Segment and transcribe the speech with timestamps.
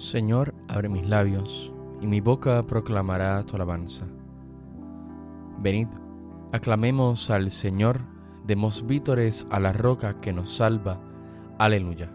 [0.00, 4.06] Señor, abre mis labios, y mi boca proclamará tu alabanza.
[5.58, 5.88] Venid,
[6.52, 8.00] aclamemos al Señor,
[8.46, 10.98] demos vítores a la roca que nos salva.
[11.58, 12.10] Aleluya.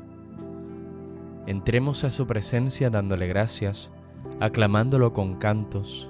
[1.46, 3.92] Entremos a su presencia dándole gracias,
[4.40, 6.10] aclamándolo con cantos.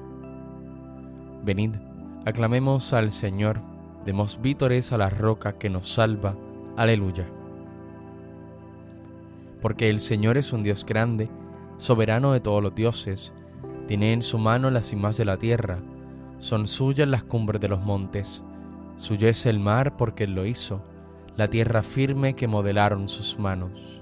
[1.44, 1.76] Venid,
[2.24, 3.60] aclamemos al Señor,
[4.06, 6.38] demos vítores a la roca que nos salva.
[6.78, 7.28] Aleluya.
[9.62, 11.30] Porque el Señor es un Dios grande,
[11.78, 13.34] soberano de todos los dioses,
[13.88, 15.78] tiene en su mano las cimas de la tierra,
[16.40, 18.44] son suyas las cumbres de los montes,
[18.98, 20.82] suyo es el mar porque él lo hizo,
[21.36, 24.02] la tierra firme que modelaron sus manos.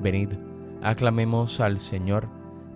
[0.00, 0.30] Venid,
[0.82, 2.28] aclamemos al Señor,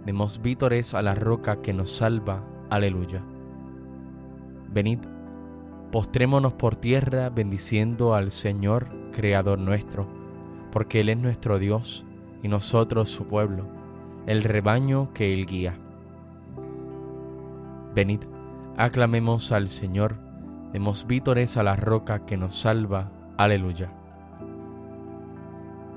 [0.05, 2.45] demos vítores a la roca que nos salva.
[2.69, 3.23] Aleluya.
[4.73, 4.99] Venid,
[5.91, 10.07] postrémonos por tierra bendiciendo al Señor, Creador nuestro,
[10.71, 12.07] porque Él es nuestro Dios
[12.43, 13.65] y nosotros su pueblo,
[14.27, 15.77] el rebaño que Él guía.
[17.95, 18.21] Venid,
[18.77, 20.17] aclamemos al Señor,
[20.73, 23.11] demos vítores a la roca que nos salva.
[23.37, 23.93] Aleluya.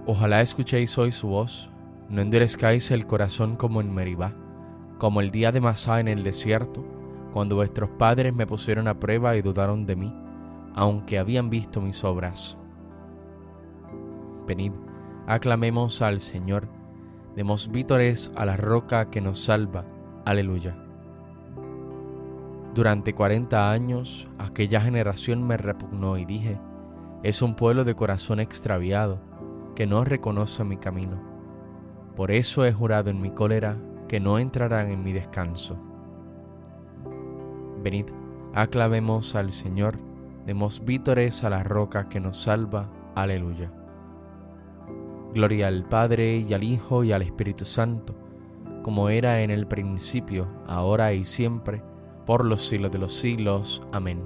[0.06, 1.70] Ojalá escuchéis hoy su voz,
[2.10, 4.34] no endurezcáis el corazón como en Meribá,
[5.00, 6.86] como el día de Masá en el desierto,
[7.34, 10.14] cuando vuestros padres me pusieron a prueba y dudaron de mí,
[10.76, 12.58] aunque habían visto mis obras.
[14.46, 14.73] Venid,
[15.28, 16.68] aclamemos al Señor,
[17.36, 19.86] demos vítores a la roca que nos salva.
[20.26, 20.76] Aleluya.
[22.73, 26.59] Durante cuarenta años aquella generación me repugnó y dije,
[27.23, 29.20] es un pueblo de corazón extraviado
[29.76, 31.22] que no reconoce mi camino.
[32.16, 35.78] Por eso he jurado en mi cólera que no entrarán en mi descanso.
[37.82, 38.06] Venid,
[38.54, 39.98] aclamemos al Señor,
[40.45, 42.89] demos vítores a la roca que nos salva.
[43.16, 43.72] Aleluya.
[45.36, 48.16] Gloria al Padre y al Hijo y al Espíritu Santo,
[48.84, 51.84] como era en el principio, ahora y siempre,
[52.26, 53.84] por los siglos de los siglos.
[53.92, 54.23] Amén.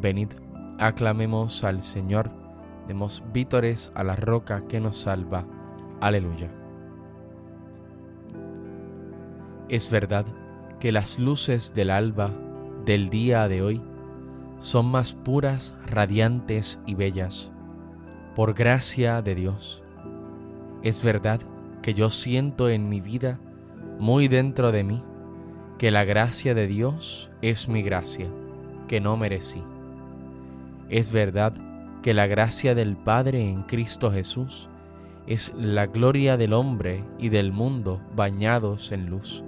[0.00, 0.30] Venid,
[0.80, 2.32] aclamemos al Señor,
[2.88, 5.46] demos vítores a la roca que nos salva.
[6.00, 6.50] Aleluya.
[9.68, 10.26] Es verdad
[10.80, 12.32] que las luces del alba
[12.84, 13.80] del día de hoy
[14.58, 17.52] son más puras, radiantes y bellas,
[18.34, 19.82] por gracia de Dios.
[20.82, 21.40] Es verdad
[21.82, 23.38] que yo siento en mi vida,
[23.98, 25.02] muy dentro de mí,
[25.78, 28.28] que la gracia de Dios es mi gracia,
[28.88, 29.62] que no merecí.
[30.88, 31.54] Es verdad
[32.02, 34.68] que la gracia del Padre en Cristo Jesús
[35.26, 39.42] es la gloria del hombre y del mundo bañados en luz.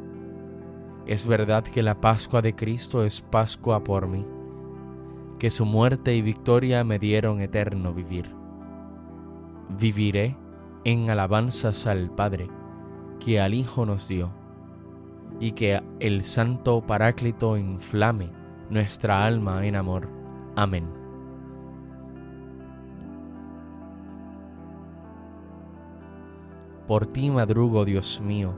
[1.06, 4.26] Es verdad que la Pascua de Cristo es Pascua por mí,
[5.38, 8.45] que su muerte y victoria me dieron eterno vivir.
[9.68, 10.36] Viviré
[10.84, 12.48] en alabanzas al Padre,
[13.24, 14.30] que al Hijo nos dio,
[15.40, 18.30] y que el Santo Paráclito inflame
[18.70, 20.08] nuestra alma en amor.
[20.54, 20.86] Amén.
[26.86, 28.54] Por ti madrugo, Dios mío,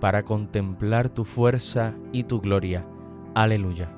[0.00, 2.86] para contemplar tu fuerza y tu gloria.
[3.34, 3.90] Aleluya.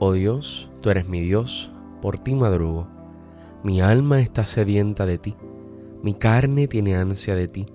[0.00, 2.88] Oh Dios, tú eres mi Dios, por ti madrugo.
[3.62, 5.36] Mi alma está sedienta de ti,
[6.02, 7.66] mi carne tiene ansia de ti,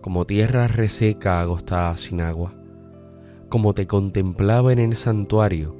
[0.00, 2.54] como tierra reseca agostada sin agua.
[3.48, 5.74] Como te contemplaba en el santuario,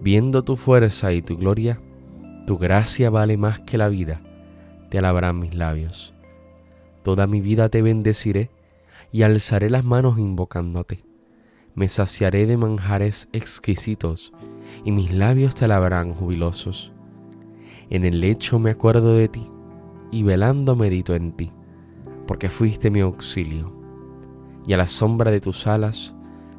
[0.00, 1.80] viendo tu fuerza y tu gloria,
[2.46, 4.20] tu gracia vale más que la vida
[4.94, 6.14] te alabarán mis labios.
[7.02, 8.50] Toda mi vida te bendeciré
[9.10, 11.04] y alzaré las manos invocándote.
[11.74, 14.32] Me saciaré de manjares exquisitos
[14.84, 16.93] y mis labios te alabarán jubilosos.
[17.90, 19.46] En el lecho me acuerdo de ti
[20.10, 21.50] y velando medito en ti,
[22.26, 23.72] porque fuiste mi auxilio.
[24.66, 26.14] Y a la sombra de tus alas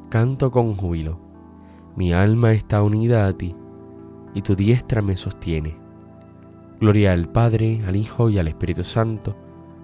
[0.08, 1.18] canto con júbilo.
[1.96, 3.54] Mi alma está unida a ti
[4.34, 5.76] y tu diestra me sostiene.
[6.78, 9.34] Gloria al Padre, al Hijo y al Espíritu Santo,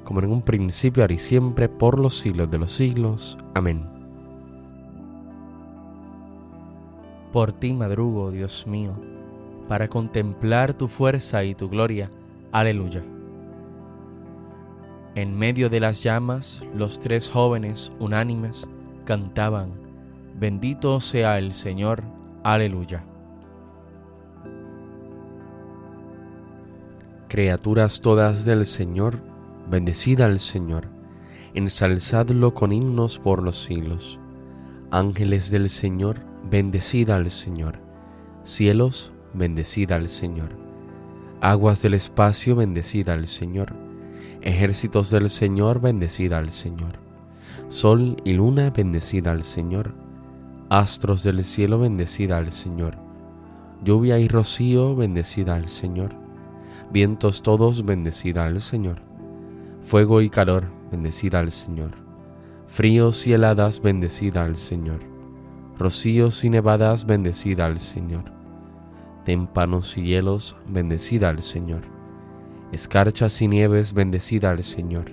[0.04, 3.38] como en un principio, ahora y siempre, por los siglos de los siglos.
[3.54, 3.88] Amén.
[7.32, 8.92] Por ti madrugo, Dios mío,
[9.68, 12.10] para contemplar tu fuerza y tu gloria.
[12.52, 13.02] Aleluya.
[15.14, 18.66] En medio de las llamas, los tres jóvenes unánimes
[19.04, 19.82] cantaban,
[20.38, 22.02] Bendito sea el Señor.
[22.42, 23.04] Aleluya.
[27.28, 29.18] Criaturas todas del Señor,
[29.70, 30.88] bendecida al Señor,
[31.54, 34.18] ensalzadlo con himnos por los siglos.
[34.90, 36.20] Ángeles del Señor,
[36.50, 37.78] bendecida al Señor.
[38.42, 40.50] Cielos, bendecida al Señor.
[41.40, 43.74] Aguas del espacio, bendecida al Señor.
[44.42, 47.00] Ejércitos del Señor, bendecida al Señor.
[47.68, 49.94] Sol y luna, bendecida al Señor.
[50.68, 52.96] Astros del cielo, bendecida al Señor.
[53.82, 56.14] Lluvia y rocío, bendecida al Señor.
[56.92, 59.02] Vientos todos, bendecida al Señor.
[59.82, 61.92] Fuego y calor, bendecida al Señor.
[62.68, 65.00] Fríos y heladas, bendecida al Señor.
[65.78, 68.41] Rocíos y nevadas, bendecida al Señor.
[69.24, 71.92] Témpanos y hielos, bendecida al Señor
[72.72, 75.12] escarchas y nieves, bendecida al Señor.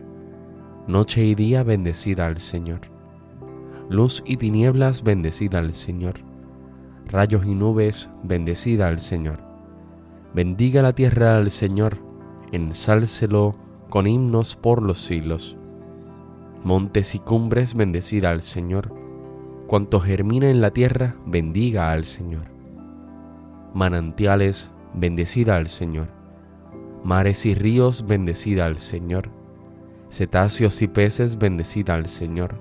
[0.88, 2.79] Noche y día, bendecida al Señor.
[3.89, 6.21] Luz y tinieblas, bendecida al Señor.
[7.06, 9.39] Rayos y nubes, bendecida al Señor.
[10.33, 11.97] Bendiga la tierra al Señor,
[12.51, 13.55] ensálcelo
[13.89, 15.57] con himnos por los siglos.
[16.63, 18.94] Montes y cumbres, bendecida al Señor.
[19.67, 22.58] Cuanto germina en la tierra, bendiga al Señor.
[23.74, 26.19] Manantiales, bendecida al Señor
[27.04, 29.30] Mares y ríos, bendecida al Señor.
[30.10, 32.56] Cetáceos y peces, bendecida al Señor.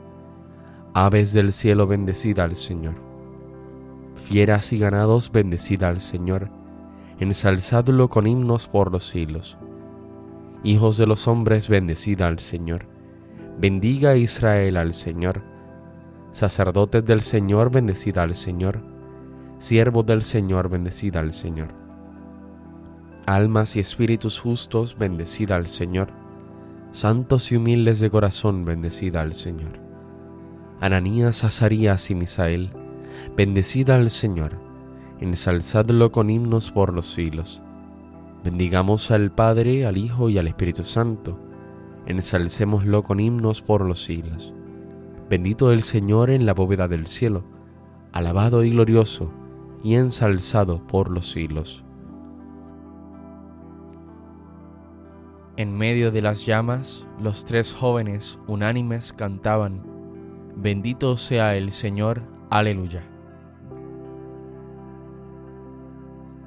[0.95, 2.95] Aves del cielo, bendecida al Señor.
[4.15, 6.51] Fieras y ganados, bendecida al Señor.
[7.19, 9.59] Ensalzadlo con himnos por los siglos.
[10.63, 12.87] Hijos de los hombres, bendecida al Señor.
[13.59, 15.43] Bendiga Israel al Señor.
[16.31, 18.81] Sacerdotes del Señor, bendecida al Señor.
[19.59, 21.89] Siervos del Señor, bendecida al Señor
[23.29, 26.09] almas y espíritus justos, bendecida al Señor.
[26.93, 29.79] Santos y humildes de corazón, bendecida al Señor.
[30.81, 32.71] Ananías, Azarías y Misael,
[33.37, 34.53] bendecida al Señor.
[35.21, 37.61] Ensalzadlo con himnos por los siglos.
[38.45, 41.39] Bendigamos al Padre, al Hijo y al Espíritu Santo.
[42.07, 44.55] Ensalcémoslo con himnos por los siglos.
[45.29, 47.45] Bendito el Señor en la bóveda del cielo,
[48.13, 49.31] alabado y glorioso,
[49.83, 51.85] y ensalzado por los siglos.
[55.57, 59.83] En medio de las llamas, los tres jóvenes unánimes cantaban,
[60.55, 63.03] Bendito sea el Señor, aleluya.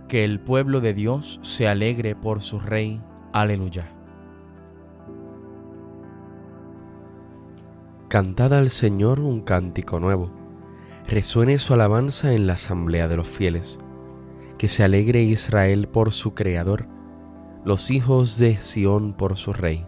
[0.10, 3.02] Que el pueblo de Dios se alegre por su Rey,
[3.32, 3.86] aleluya.
[8.10, 10.32] Cantad al Señor un cántico nuevo,
[11.08, 13.80] resuene su alabanza en la asamblea de los fieles,
[14.58, 16.88] que se alegre Israel por su Creador
[17.64, 19.86] los hijos de Sión por su rey.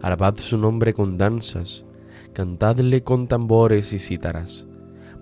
[0.00, 1.84] Alabad su nombre con danzas,
[2.32, 4.66] cantadle con tambores y cítaras,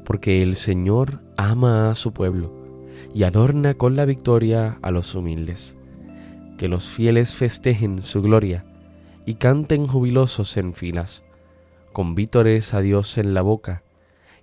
[0.05, 2.77] porque el Señor ama a su pueblo
[3.13, 5.77] y adorna con la victoria a los humildes.
[6.59, 8.65] Que los fieles festejen su gloria
[9.27, 11.25] y canten jubilosos en filas,
[11.93, 13.83] con vítores a Dios en la boca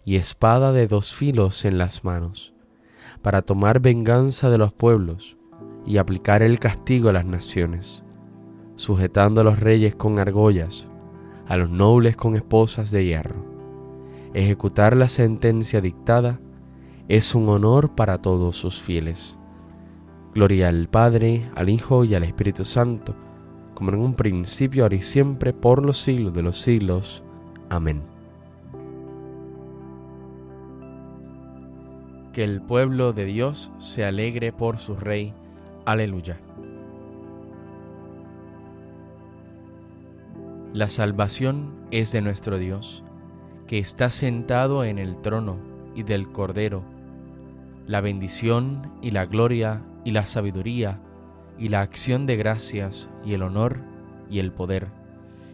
[0.06, 2.54] y espada de dos filos en las manos,
[3.24, 5.36] para tomar venganza de los pueblos
[5.86, 8.04] y aplicar el castigo a las naciones,
[8.76, 10.88] sujetando a los reyes con argollas,
[11.48, 13.44] a los nobles con esposas de hierro.
[14.34, 16.40] Ejecutar la sentencia dictada
[17.08, 19.40] es un honor para todos sus fieles.
[20.34, 23.16] Gloria al Padre, al Hijo y al Espíritu Santo,
[23.74, 27.24] como en un principio, ahora y siempre, por los siglos de los siglos.
[27.70, 28.15] Amén.
[32.36, 35.34] Que el pueblo de Dios se alegre por su Rey
[35.86, 36.38] Aleluya.
[40.74, 43.06] La salvación es de nuestro Dios,
[43.68, 45.56] que está sentado en el trono
[45.96, 46.84] y del Cordero.
[47.88, 51.00] La bendición y la gloria y la sabiduría
[51.58, 53.80] y la acción de gracias y el honor
[54.30, 54.90] y el poder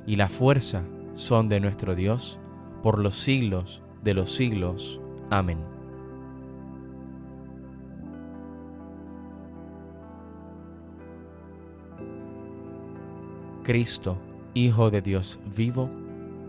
[0.07, 0.81] y la fuerza
[1.13, 2.39] son de nuestro Dios
[2.81, 5.00] por los siglos de los siglos.
[5.29, 5.59] Amén.
[13.63, 14.17] Cristo,
[14.53, 15.89] Hijo de Dios vivo,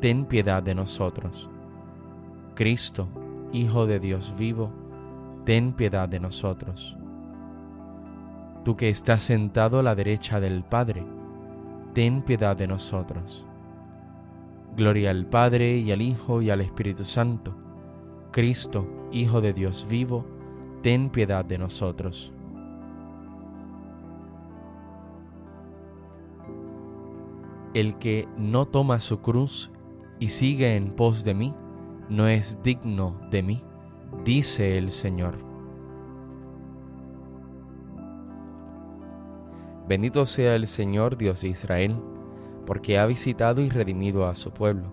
[0.01, 1.49] ten piedad de nosotros.
[2.55, 3.09] Cristo,
[3.53, 4.73] Hijo de Dios vivo,
[5.45, 6.97] ten piedad de nosotros.
[8.65, 11.05] Tú que estás sentado a la derecha del Padre,
[11.93, 13.47] ten piedad de nosotros.
[14.75, 17.55] Gloria al Padre y al Hijo y al Espíritu Santo.
[18.31, 20.25] Cristo, Hijo de Dios vivo,
[20.83, 22.33] ten piedad de nosotros.
[27.75, 29.71] El que no toma su cruz
[30.19, 31.55] y sigue en pos de mí,
[32.11, 33.65] no es digno de mí,
[34.25, 35.39] dice el Señor.
[39.89, 41.97] Bendito sea el Señor Dios de Israel,
[42.67, 44.93] porque ha visitado y redimido a su pueblo,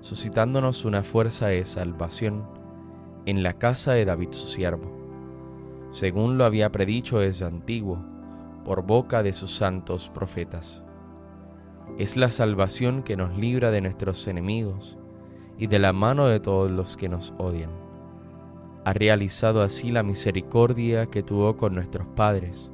[0.00, 2.48] suscitándonos una fuerza de salvación
[3.26, 4.90] en la casa de David su siervo,
[5.90, 8.02] según lo había predicho desde antiguo,
[8.64, 10.82] por boca de sus santos profetas
[11.98, 14.96] es la salvación que nos libra de nuestros enemigos
[15.58, 17.70] y de la mano de todos los que nos odian.
[18.84, 22.70] Ha realizado así la misericordia que tuvo con nuestros padres,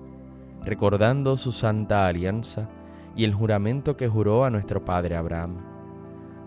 [0.64, 2.69] recordando su santa alianza
[3.16, 5.57] y el juramento que juró a nuestro padre Abraham,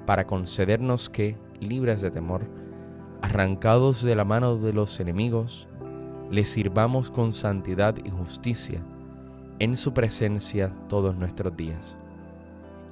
[0.06, 2.46] para concedernos que, libres de temor,
[3.22, 5.68] arrancados de la mano de los enemigos,
[6.30, 8.84] le sirvamos con santidad y justicia
[9.60, 11.96] en su presencia todos nuestros días.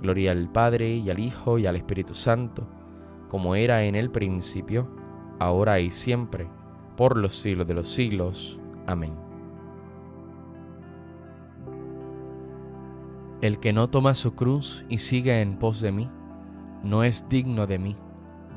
[0.00, 2.68] Gloria al Padre y al Hijo y al Espíritu Santo,
[3.28, 4.88] como era en el principio,
[5.38, 6.48] ahora y siempre,
[6.96, 8.60] por los siglos de los siglos.
[8.86, 9.14] Amén.
[13.40, 16.10] El que no toma su cruz y sigue en pos de mí,
[16.82, 17.96] no es digno de mí,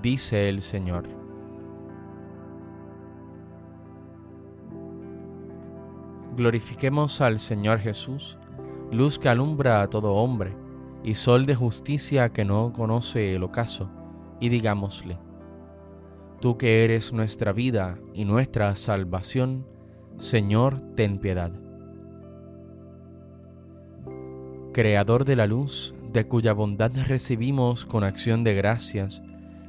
[0.01, 1.07] dice el Señor.
[6.35, 8.37] Glorifiquemos al Señor Jesús,
[8.91, 10.55] luz que alumbra a todo hombre
[11.03, 13.89] y sol de justicia que no conoce el ocaso,
[14.39, 15.17] y digámosle,
[16.39, 19.67] Tú que eres nuestra vida y nuestra salvación,
[20.17, 21.51] Señor, ten piedad.
[24.71, 29.21] Creador de la luz, de cuya bondad recibimos con acción de gracias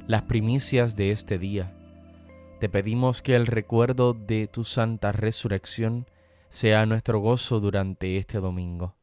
[0.07, 1.75] las primicias de este día,
[2.61, 6.05] te pedimos que el recuerdo de tu santa resurrección
[6.49, 8.95] sea nuestro gozo durante este domingo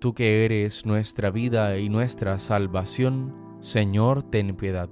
[0.00, 4.88] Tú que eres nuestra vida y nuestra salvación, Señor, ten piedad.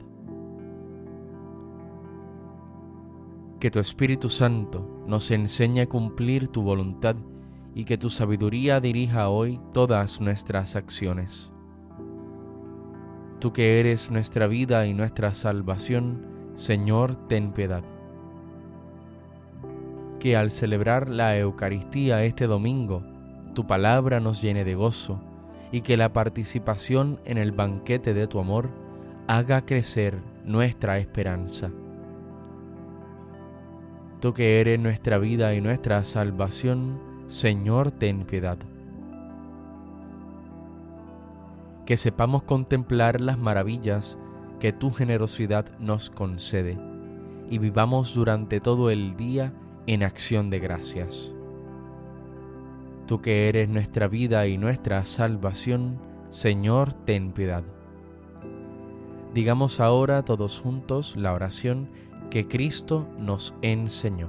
[3.59, 7.17] Que tu Espíritu Santo nos enseñe a cumplir tu voluntad
[7.75, 11.51] y que tu sabiduría dirija hoy todas nuestras acciones.
[13.41, 17.83] Tú que eres nuestra vida y nuestra salvación, Señor, ten piedad.
[20.21, 23.03] Que al celebrar la Eucaristía este domingo,
[23.59, 25.19] tu palabra nos llene de gozo
[25.73, 28.71] y que la participación en el banquete de tu amor
[29.27, 31.73] haga crecer nuestra esperanza.
[34.21, 38.59] Tú que eres nuestra vida y nuestra salvación, Señor, ten piedad.
[41.85, 44.21] Que sepamos contemplar las maravillas
[44.61, 46.79] que tu generosidad nos concede
[47.51, 49.53] y vivamos durante todo el día
[49.89, 51.35] en acción de gracias.
[53.09, 55.99] Tú que eres nuestra vida y nuestra salvación,
[56.29, 57.65] Señor, ten piedad.
[59.33, 61.89] Digamos ahora todos juntos la oración
[62.29, 64.29] que Cristo nos enseñó.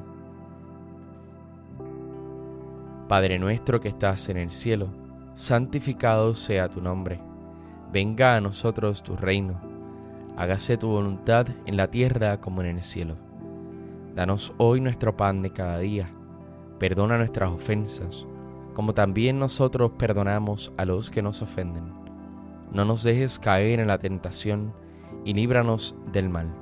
[3.09, 4.87] Padre nuestro que estás en el cielo,
[5.35, 7.19] santificado sea tu nombre.
[7.91, 9.59] Venga a nosotros tu reino.
[10.37, 13.17] Hágase tu voluntad en la tierra como en el cielo.
[14.15, 16.09] Danos hoy nuestro pan de cada día.
[16.79, 18.25] Perdona nuestras ofensas
[18.79, 21.91] como también nosotros perdonamos a los que nos ofenden.
[22.71, 24.73] No nos dejes caer en la tentación
[25.25, 26.55] y líbranos del mal.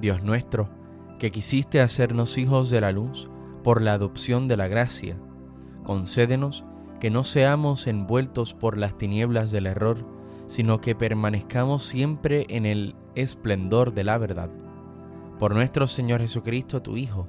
[0.00, 0.68] Dios nuestro,
[1.20, 3.30] que quisiste hacernos hijos de la luz
[3.62, 5.16] por la adopción de la gracia,
[5.84, 6.64] concédenos
[6.98, 10.04] que no seamos envueltos por las tinieblas del error,
[10.48, 14.50] sino que permanezcamos siempre en el esplendor de la verdad.
[15.38, 17.28] Por nuestro Señor Jesucristo, tu Hijo,